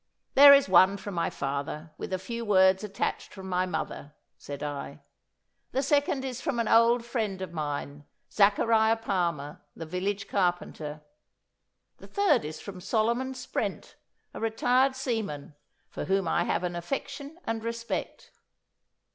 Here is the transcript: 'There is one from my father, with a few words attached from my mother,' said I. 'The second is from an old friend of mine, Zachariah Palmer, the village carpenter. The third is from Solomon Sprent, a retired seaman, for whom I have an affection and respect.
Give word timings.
'There 0.33 0.51
is 0.55 0.67
one 0.67 0.97
from 0.97 1.13
my 1.13 1.29
father, 1.29 1.91
with 1.95 2.11
a 2.11 2.17
few 2.17 2.43
words 2.43 2.83
attached 2.83 3.31
from 3.31 3.47
my 3.47 3.67
mother,' 3.67 4.15
said 4.35 4.63
I. 4.63 4.99
'The 5.73 5.83
second 5.83 6.25
is 6.25 6.41
from 6.41 6.57
an 6.57 6.67
old 6.67 7.05
friend 7.05 7.39
of 7.39 7.53
mine, 7.53 8.05
Zachariah 8.31 8.95
Palmer, 8.95 9.61
the 9.75 9.85
village 9.85 10.27
carpenter. 10.27 11.01
The 11.97 12.07
third 12.07 12.43
is 12.43 12.59
from 12.59 12.81
Solomon 12.81 13.35
Sprent, 13.35 13.93
a 14.33 14.39
retired 14.39 14.95
seaman, 14.95 15.53
for 15.87 16.05
whom 16.05 16.27
I 16.27 16.45
have 16.45 16.63
an 16.63 16.75
affection 16.75 17.37
and 17.45 17.63
respect. 17.63 18.31